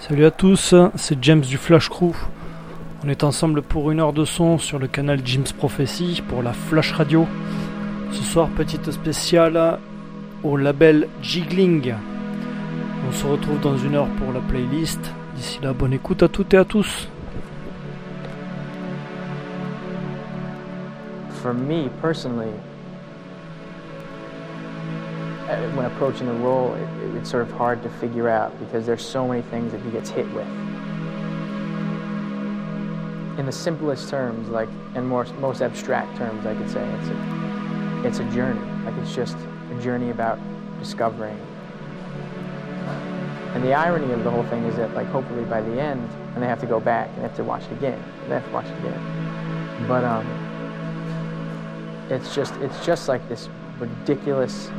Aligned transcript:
Salut 0.00 0.24
à 0.24 0.30
tous, 0.32 0.74
c'est 0.96 1.22
James 1.22 1.40
du 1.40 1.58
Flash 1.58 1.88
Crew. 1.88 2.12
On 3.04 3.08
est 3.08 3.22
ensemble 3.22 3.62
pour 3.62 3.92
une 3.92 4.00
heure 4.00 4.12
de 4.12 4.24
son 4.24 4.58
sur 4.58 4.80
le 4.80 4.88
canal 4.88 5.20
James 5.24 5.44
Prophecy 5.56 6.24
pour 6.26 6.42
la 6.42 6.52
Flash 6.52 6.92
Radio. 6.92 7.28
Ce 8.10 8.24
soir, 8.24 8.48
petite 8.48 8.90
spéciale 8.90 9.78
au 10.42 10.56
label 10.56 11.08
Jiggling. 11.22 11.94
On 13.08 13.12
se 13.12 13.26
retrouve 13.26 13.60
dans 13.60 13.76
une 13.76 13.94
heure 13.94 14.08
pour 14.18 14.32
la 14.32 14.40
playlist. 14.40 15.00
D'ici 15.34 15.60
là, 15.62 15.72
bonne 15.72 15.92
écoute 15.92 16.22
à 16.22 16.28
toutes 16.28 16.54
et 16.54 16.58
à 16.58 16.64
tous. 16.64 17.08
For 21.42 21.54
me 21.54 21.88
personally, 22.02 22.52
uh, 25.48 25.56
when 25.76 25.86
approaching 25.86 26.28
a 26.28 26.34
role, 26.34 26.74
it, 26.74 27.16
it's 27.16 27.30
sort 27.30 27.42
of 27.42 27.50
hard 27.52 27.82
to 27.82 27.88
figure 28.00 28.28
out 28.28 28.50
because 28.58 28.84
there's 28.84 29.04
so 29.04 29.26
many 29.26 29.42
things 29.42 29.72
that 29.72 29.80
he 29.82 29.90
gets 29.90 30.10
hit 30.10 30.26
with. 30.34 30.46
In 33.38 33.46
the 33.46 33.52
simplest 33.52 34.10
terms, 34.10 34.48
like 34.48 34.68
in 34.96 35.06
more, 35.06 35.24
most 35.40 35.62
abstract 35.62 36.16
terms, 36.18 36.44
I 36.44 36.54
could 36.54 36.68
say 36.68 36.84
it's 37.00 37.08
a, 37.08 38.06
it's 38.06 38.18
a 38.18 38.24
journey. 38.34 38.60
Like 38.84 38.94
it's 39.00 39.14
just 39.14 39.36
a 39.70 39.82
journey 39.82 40.10
about 40.10 40.38
discovering. 40.78 41.38
And 43.54 43.64
the 43.64 43.74
irony 43.74 44.12
of 44.12 44.24
the 44.24 44.30
whole 44.30 44.44
thing 44.44 44.64
is 44.64 44.76
that, 44.76 44.94
like, 44.94 45.06
hopefully 45.08 45.44
by 45.44 45.60
the 45.60 45.80
end, 45.80 46.08
and 46.34 46.42
they 46.42 46.46
have 46.46 46.60
to 46.60 46.66
go 46.66 46.78
back 46.78 47.08
and 47.08 47.18
they 47.18 47.22
have 47.22 47.36
to 47.36 47.44
watch 47.44 47.64
it 47.64 47.72
again, 47.72 48.02
they 48.28 48.34
have 48.34 48.44
to 48.44 48.52
watch 48.52 48.66
it 48.66 48.78
again. 48.78 49.86
But 49.88 50.04
um, 50.04 50.26
it's 52.10 52.34
just, 52.34 52.54
it's 52.56 52.84
just 52.84 53.08
like 53.08 53.26
this 53.28 53.48
ridiculous 53.78 54.70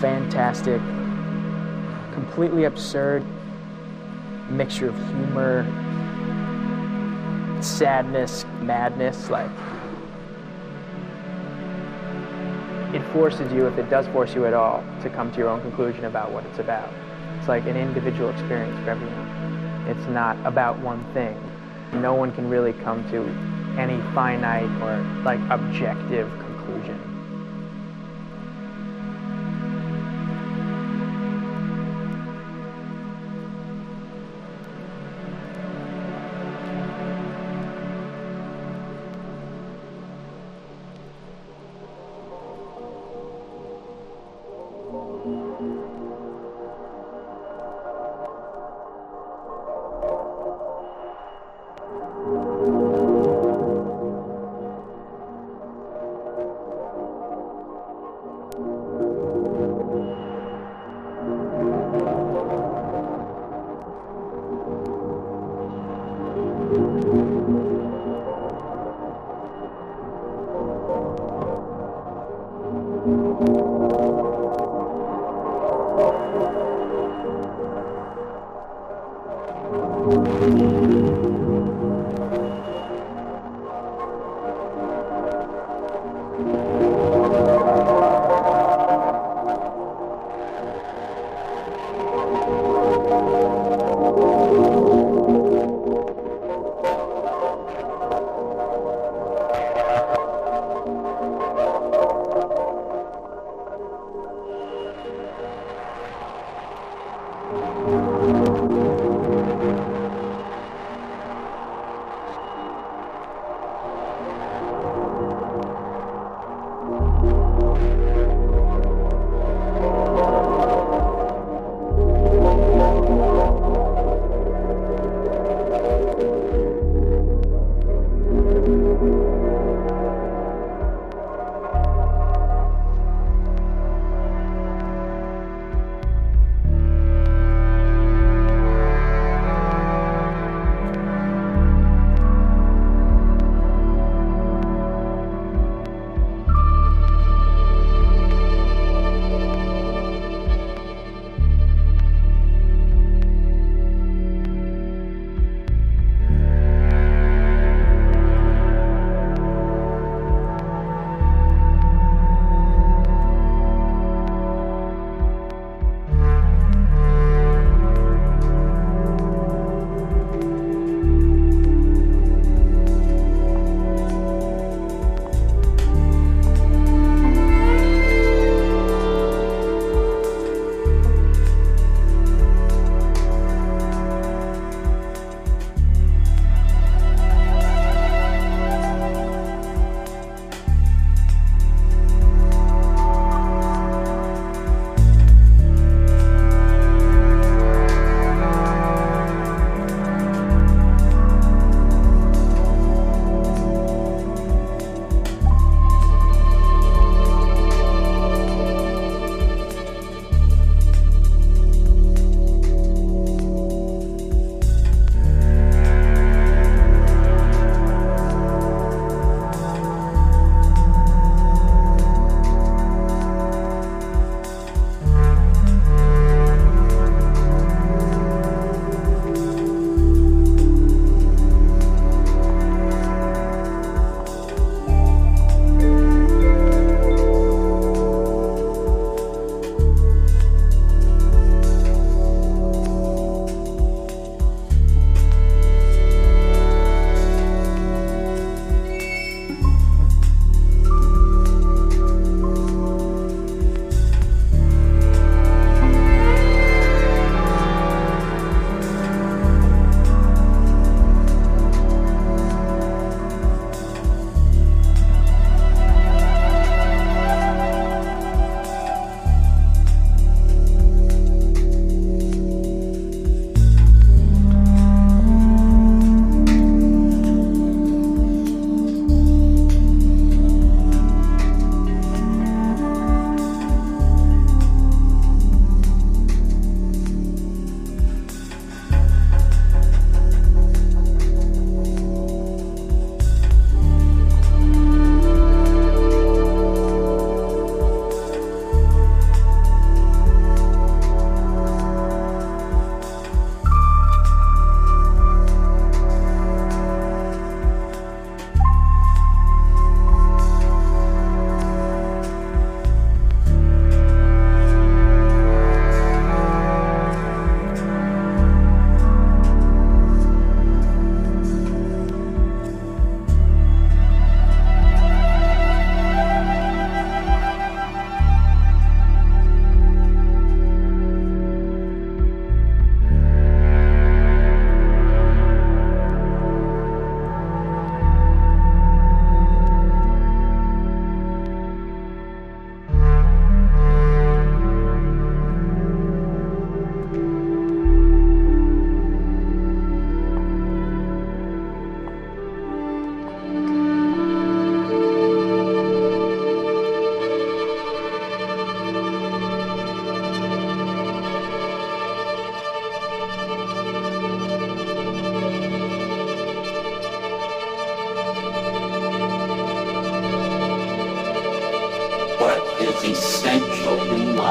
fantastic, 0.00 0.80
completely 2.12 2.64
absurd 2.64 3.24
mixture 4.50 4.88
of 4.88 4.96
humor, 5.08 5.64
sadness, 7.62 8.44
madness. 8.60 9.30
Like, 9.30 9.50
it 12.94 13.02
forces 13.12 13.52
you, 13.52 13.66
if 13.66 13.76
it 13.76 13.90
does 13.90 14.06
force 14.08 14.34
you 14.34 14.46
at 14.46 14.54
all, 14.54 14.84
to 15.02 15.10
come 15.10 15.32
to 15.32 15.38
your 15.38 15.48
own 15.48 15.60
conclusion 15.62 16.04
about 16.04 16.30
what 16.30 16.44
it's 16.46 16.60
about. 16.60 16.88
It's 17.38 17.48
like 17.48 17.66
an 17.66 17.76
individual 17.76 18.30
experience 18.30 18.78
for 18.84 18.90
everyone. 18.90 19.88
It's 19.88 20.06
not 20.08 20.36
about 20.46 20.78
one 20.78 21.04
thing. 21.12 21.36
No 21.94 22.14
one 22.14 22.30
can 22.30 22.48
really 22.48 22.72
come 22.72 23.02
to 23.10 23.22
any 23.76 24.00
finite 24.14 24.70
or 24.80 25.04
like 25.24 25.40
objective 25.50 26.30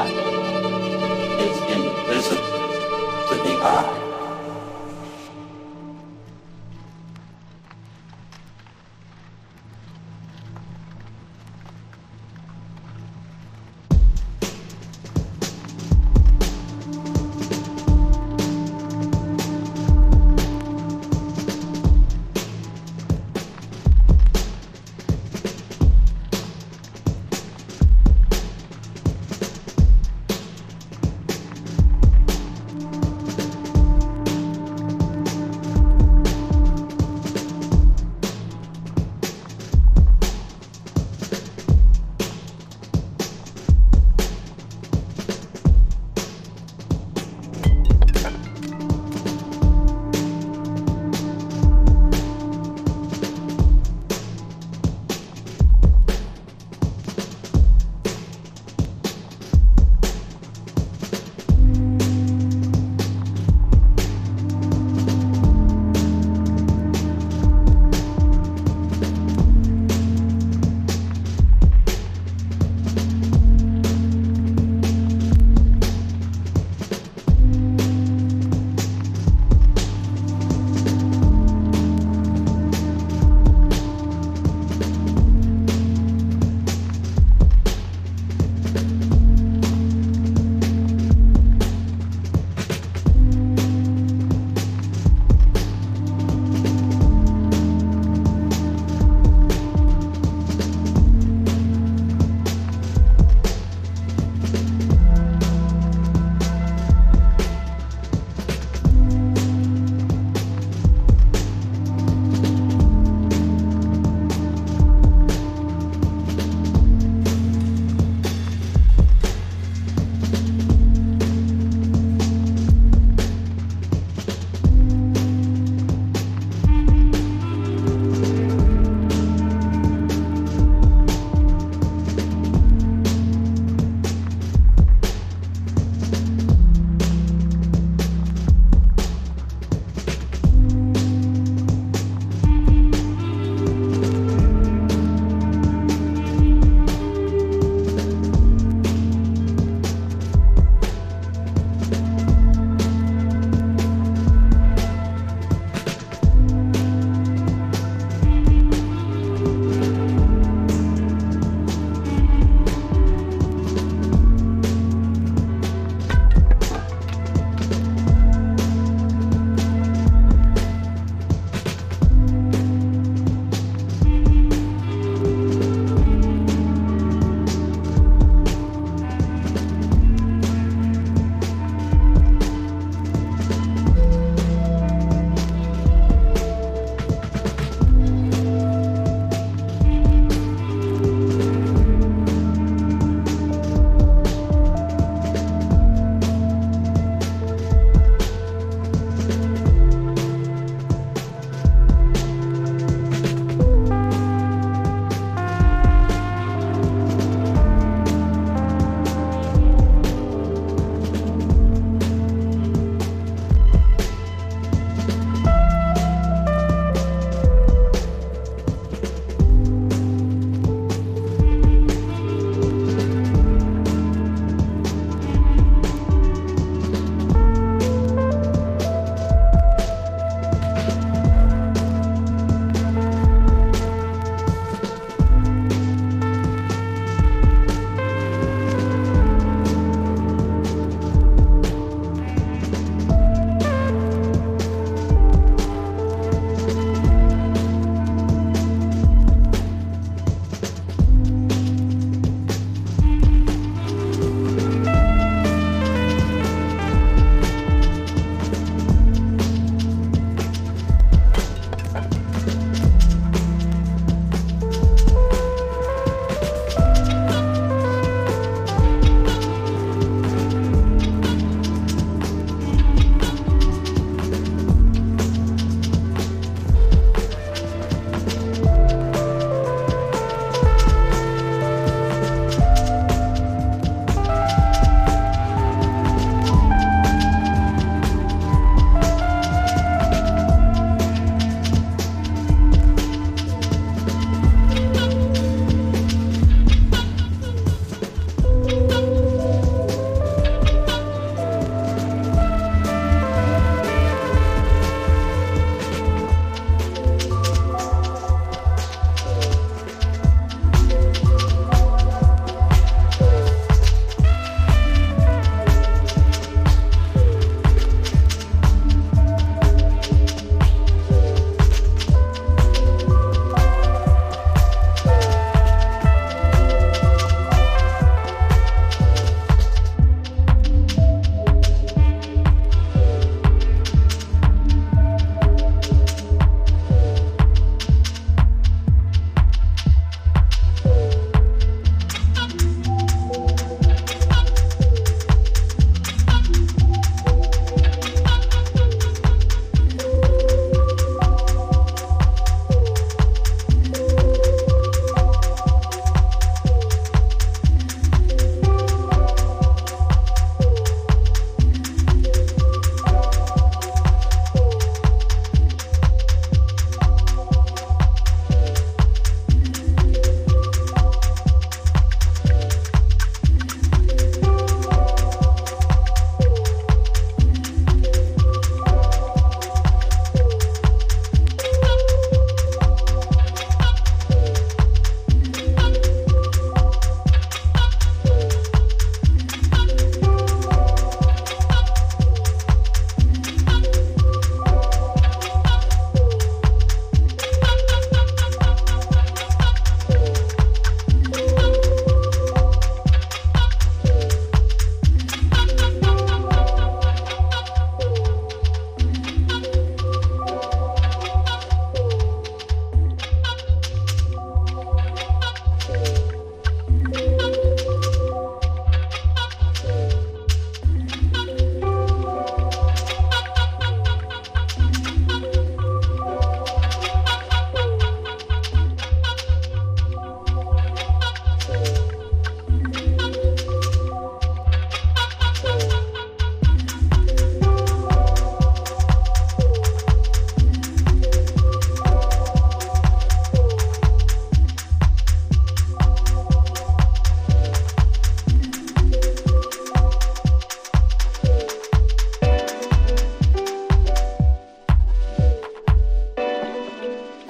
It's 0.06 1.58
invisible 1.72 2.42
to 3.28 3.34
the 3.42 3.54
eye. 3.62 4.03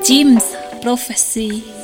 Jim's 0.05 0.45
Prophecy. 0.83 1.84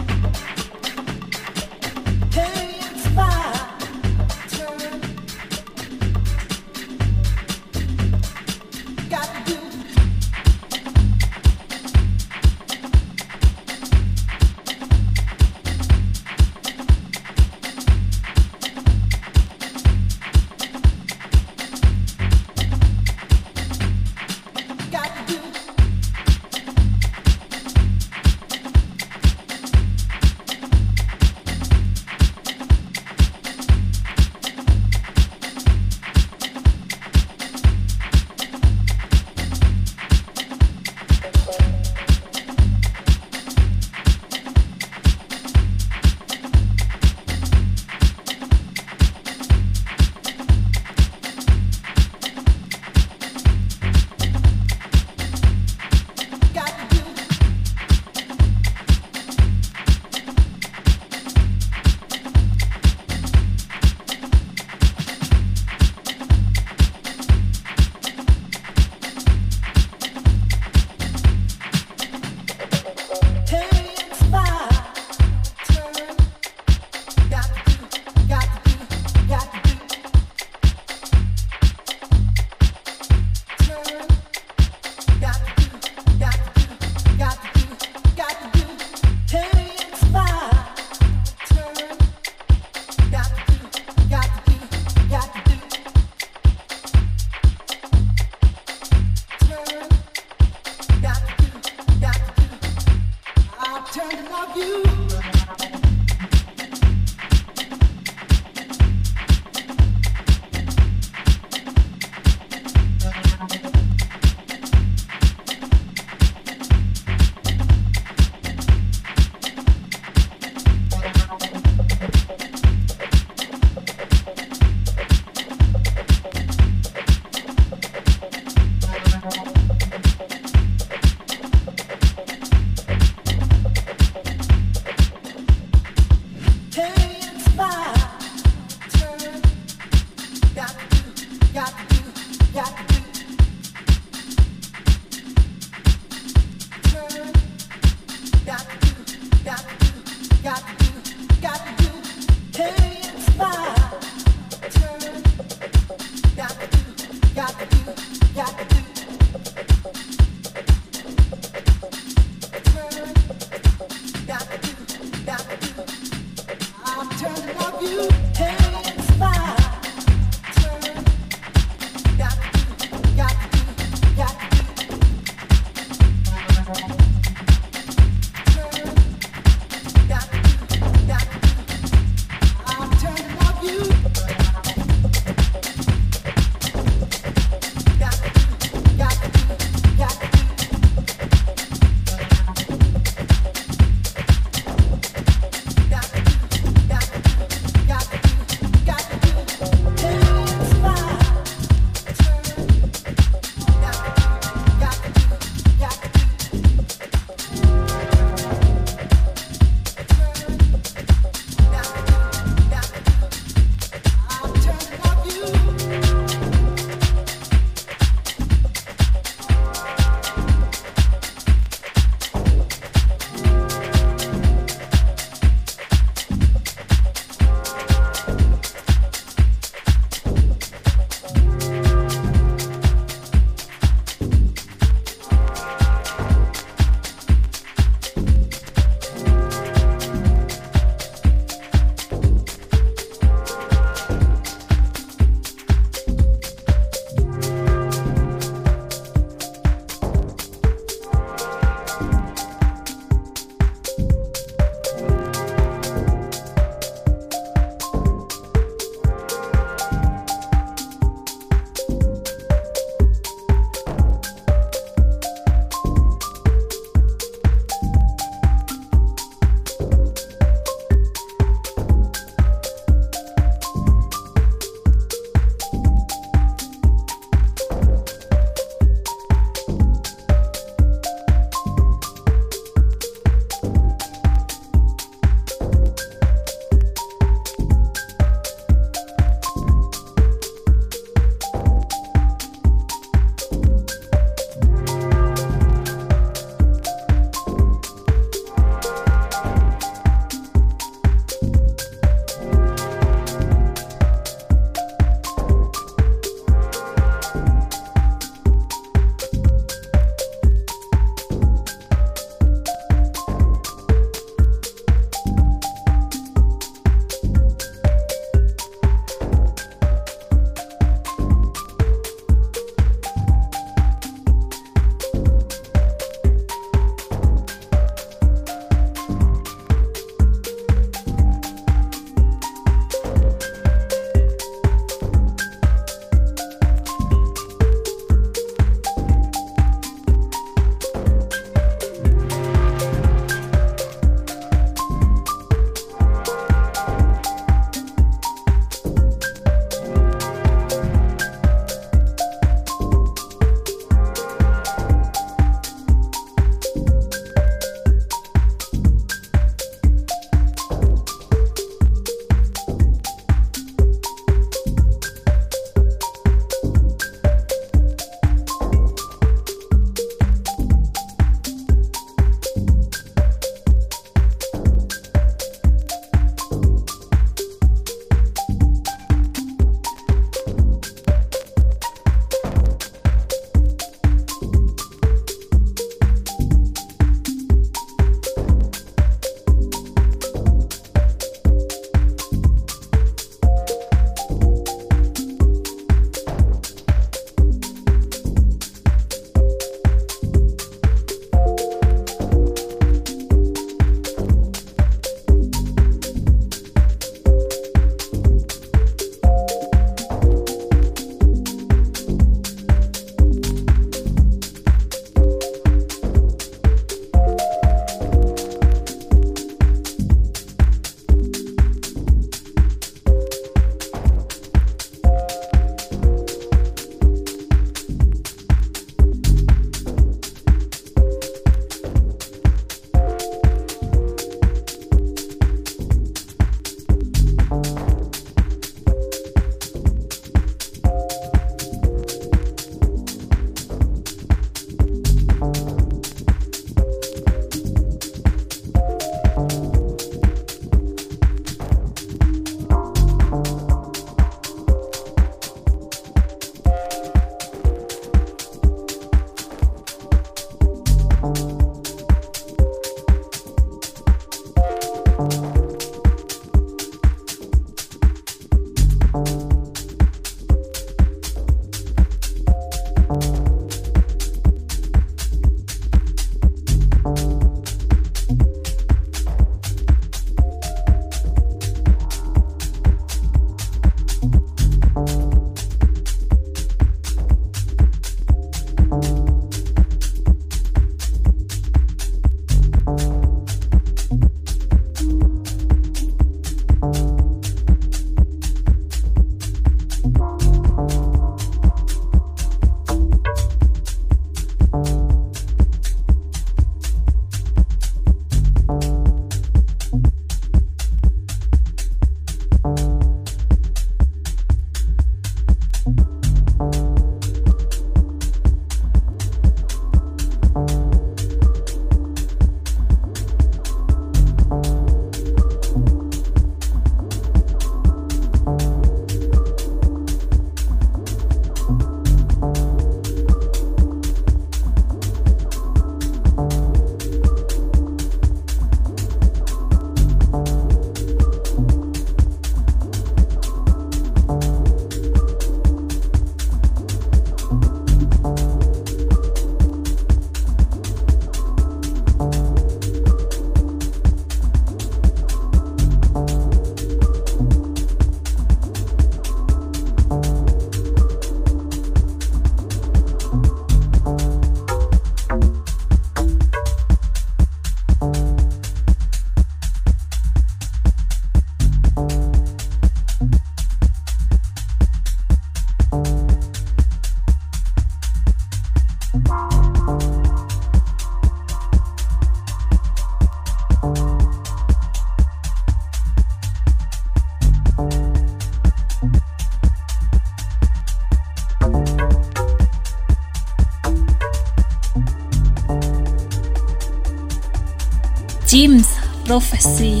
Prophecy. 599.31 600.00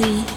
Prophecy. 0.00 0.29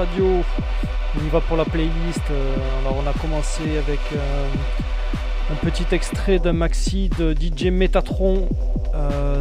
On 0.00 1.24
y 1.24 1.28
va 1.28 1.40
pour 1.40 1.56
la 1.56 1.64
playlist. 1.64 2.22
Euh, 2.30 2.54
alors 2.80 3.02
on 3.04 3.08
a 3.08 3.12
commencé 3.14 3.64
avec 3.78 3.98
euh, 4.14 4.46
un 5.50 5.56
petit 5.56 5.86
extrait 5.90 6.38
d'un 6.38 6.52
maxi 6.52 7.10
de 7.18 7.34
DJ 7.34 7.72
Metatron. 7.72 8.48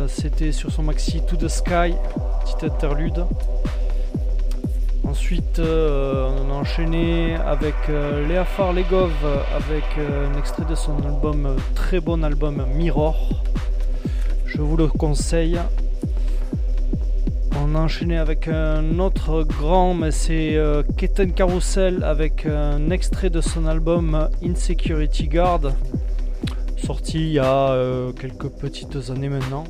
C'était 0.08 0.52
sur 0.52 0.72
son 0.72 0.84
maxi 0.84 1.22
To 1.28 1.36
the 1.36 1.48
Sky, 1.48 1.94
petit 2.42 2.66
interlude. 2.66 3.26
Ensuite, 5.04 5.60
on 5.60 6.52
a 6.52 6.54
enchaîné 6.54 7.36
avec 7.36 7.76
Léa 8.28 8.46
Farlegov 8.46 9.12
avec 9.54 9.84
un 9.98 10.38
extrait 10.40 10.66
de 10.68 10.76
son 10.76 10.96
album, 11.06 11.56
très 11.76 12.00
bon 12.00 12.24
album 12.24 12.66
Mirror. 12.76 13.44
Je 14.46 14.62
vous 14.62 14.78
le 14.78 14.88
conseille. 14.88 15.60
On 17.70 17.76
a 17.76 17.80
enchaîné 17.80 18.18
avec 18.18 18.48
un 18.48 18.98
autre 19.00 19.44
grand, 19.44 19.94
mais 19.94 20.12
c'est 20.12 20.56
euh, 20.56 20.84
Keten 20.96 21.34
Carousel 21.34 22.02
avec 22.06 22.46
un 22.46 22.92
extrait 22.92 23.30
de 23.30 23.42
son 23.42 23.66
album 23.66 24.30
Insecurity 24.42 25.28
Guard, 25.28 25.74
sorti 26.78 27.18
il 27.20 27.34
y 27.34 27.40
a 27.40 27.72
euh, 27.72 28.14
quelques 28.14 28.48
petites 28.48 29.10
années 29.10 29.28
maintenant. 29.28 29.66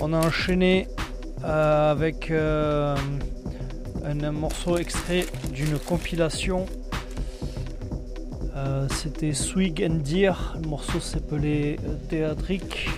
On 0.00 0.14
a 0.14 0.18
enchaîné 0.18 0.88
euh, 1.44 1.92
avec 1.92 2.30
un, 2.30 2.94
morceau 4.32 4.78
extrait 4.78 5.26
d'une 5.52 5.78
compilation. 5.78 6.64
C'était 8.88 9.34
Swig 9.34 9.86
and 9.88 10.00
Deer, 10.02 10.56
le 10.60 10.68
morceau 10.68 10.98
s'appelait 11.00 11.76
Théatrique. 12.08 12.88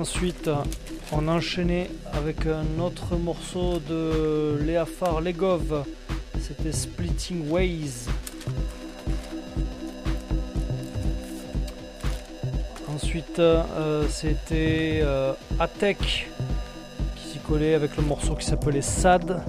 Ensuite, 0.00 0.48
on 1.12 1.28
a 1.28 1.32
enchaîné 1.32 1.90
avec 2.14 2.46
un 2.46 2.80
autre 2.80 3.16
morceau 3.16 3.80
de 3.80 4.58
Léafar 4.64 5.20
Legov. 5.20 5.84
C'était 6.40 6.72
Splitting 6.72 7.50
Ways. 7.50 8.06
Ensuite, 12.88 13.38
euh, 13.40 14.08
c'était 14.08 15.00
euh, 15.02 15.34
Atek 15.58 16.30
qui 17.16 17.28
s'y 17.32 17.38
collait 17.40 17.74
avec 17.74 17.94
le 17.98 18.02
morceau 18.02 18.34
qui 18.36 18.46
s'appelait 18.46 18.80
Sad. 18.80 19.42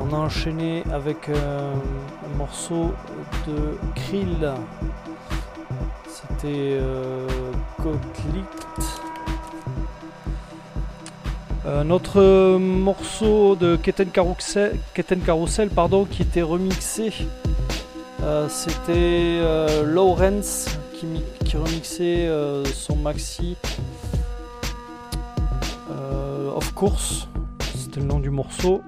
On 0.00 0.14
a 0.14 0.16
enchaîné 0.16 0.84
avec 0.92 1.28
euh, 1.28 1.74
un 2.24 2.36
morceau 2.36 2.94
de 3.48 3.76
Krill 3.96 4.54
c'était 6.28 6.78
euh, 6.80 7.26
Un 11.64 11.90
autre 11.90 12.58
morceau 12.58 13.56
de 13.56 13.76
Keten 13.76 14.10
Carousel, 14.10 15.70
pardon, 15.70 16.04
qui 16.04 16.22
était 16.22 16.42
remixé, 16.42 17.12
euh, 18.22 18.48
c'était 18.48 18.92
euh, 18.96 19.84
Lawrence 19.84 20.66
qui 20.94 21.56
remixait 21.56 22.28
son 22.72 22.96
maxi 22.96 23.56
Of 26.54 26.74
Course, 26.74 27.28
c'était 27.74 28.00
le 28.00 28.06
nom 28.06 28.20
du 28.20 28.30
morceau. 28.30 28.82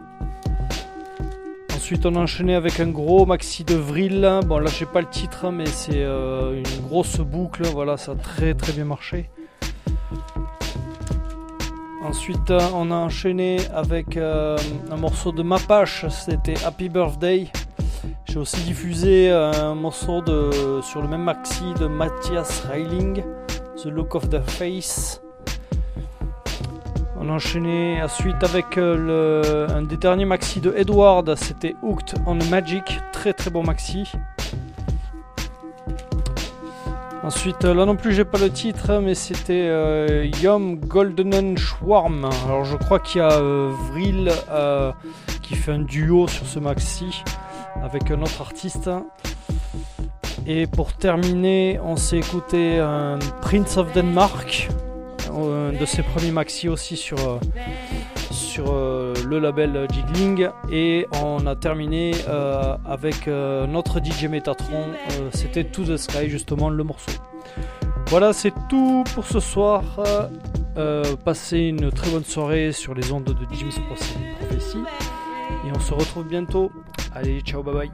Ensuite, 1.84 2.06
on 2.06 2.14
a 2.14 2.20
enchaîné 2.20 2.54
avec 2.54 2.80
un 2.80 2.86
gros 2.86 3.26
maxi 3.26 3.62
de 3.62 3.74
Vril. 3.74 4.26
Bon, 4.46 4.56
là, 4.56 4.70
j'ai 4.70 4.86
pas 4.86 5.02
le 5.02 5.06
titre, 5.06 5.50
mais 5.50 5.66
c'est 5.66 6.02
euh, 6.02 6.56
une 6.56 6.86
grosse 6.88 7.18
boucle. 7.18 7.62
Voilà, 7.66 7.98
ça 7.98 8.12
a 8.12 8.14
très 8.14 8.54
très 8.54 8.72
bien 8.72 8.86
marché. 8.86 9.28
Ensuite, 12.02 12.50
on 12.50 12.90
a 12.90 12.94
enchaîné 12.94 13.58
avec 13.74 14.16
euh, 14.16 14.56
un 14.90 14.96
morceau 14.96 15.30
de 15.30 15.42
Mapache. 15.42 16.06
C'était 16.08 16.56
Happy 16.64 16.88
Birthday. 16.88 17.48
J'ai 18.30 18.38
aussi 18.38 18.62
diffusé 18.62 19.30
un 19.30 19.74
morceau 19.74 20.22
de, 20.22 20.80
sur 20.80 21.02
le 21.02 21.08
même 21.08 21.24
maxi 21.24 21.64
de 21.78 21.86
Matthias 21.86 22.64
Reiling, 22.66 23.22
The 23.76 23.88
Look 23.88 24.14
of 24.14 24.30
the 24.30 24.40
Face. 24.40 25.20
On 27.24 27.30
a 27.30 27.32
enchaîné 27.32 28.02
ensuite 28.02 28.42
avec 28.42 28.76
euh, 28.76 29.66
un 29.74 29.80
des 29.80 29.96
derniers 29.96 30.26
maxi 30.26 30.60
de 30.60 30.74
Edward, 30.76 31.34
c'était 31.36 31.74
Hooked 31.80 32.18
on 32.26 32.34
Magic, 32.34 33.00
très 33.12 33.32
très 33.32 33.48
bon 33.48 33.62
maxi. 33.62 34.12
Ensuite, 37.22 37.64
là 37.64 37.86
non 37.86 37.96
plus 37.96 38.12
j'ai 38.12 38.26
pas 38.26 38.36
le 38.36 38.50
titre, 38.50 39.00
mais 39.02 39.14
c'était 39.14 39.68
euh, 39.68 40.28
Yom 40.42 40.76
Goldenen 40.76 41.56
Schwarm. 41.56 42.28
Alors 42.44 42.66
je 42.66 42.76
crois 42.76 42.98
qu'il 42.98 43.20
y 43.20 43.24
a 43.24 43.32
euh, 43.32 43.72
Vril 43.88 44.30
qui 45.40 45.54
fait 45.54 45.72
un 45.72 45.78
duo 45.78 46.28
sur 46.28 46.44
ce 46.44 46.58
maxi 46.58 47.24
avec 47.82 48.10
un 48.10 48.20
autre 48.20 48.42
artiste. 48.42 48.90
Et 50.46 50.66
pour 50.66 50.92
terminer, 50.92 51.80
on 51.82 51.96
s'est 51.96 52.18
écouté 52.18 52.80
un 52.80 53.18
Prince 53.40 53.78
of 53.78 53.94
Denmark 53.94 54.68
euh, 55.36 55.72
de 55.72 55.84
ses 55.84 56.02
premiers 56.02 56.30
maxi 56.30 56.68
aussi 56.68 56.96
sur, 56.96 57.18
euh, 57.18 57.38
sur 58.30 58.72
euh, 58.72 59.14
le 59.26 59.38
label 59.38 59.86
Jiggling. 59.92 60.48
Et 60.70 61.06
on 61.22 61.46
a 61.46 61.56
terminé 61.56 62.12
avec 62.84 63.26
notre 63.26 64.02
DJ 64.02 64.24
Metatron. 64.24 64.86
C'était 65.32 65.64
To 65.64 65.84
the 65.84 65.96
Sky, 65.96 66.28
justement, 66.28 66.70
le 66.70 66.84
morceau. 66.84 67.12
Voilà, 68.08 68.32
c'est 68.32 68.52
tout 68.68 69.04
pour 69.14 69.26
ce 69.26 69.40
soir. 69.40 69.82
passez 71.24 71.58
une 71.58 71.90
très 71.90 72.10
bonne 72.10 72.24
soirée 72.24 72.72
sur 72.72 72.94
les 72.94 73.12
ondes 73.12 73.24
de 73.24 73.54
Jim's 73.54 73.78
Prophecy. 73.78 74.78
Et 75.66 75.70
on 75.74 75.80
se 75.80 75.94
retrouve 75.94 76.26
bientôt. 76.26 76.70
Allez, 77.14 77.40
ciao, 77.40 77.62
bye 77.62 77.74
bye. 77.74 77.90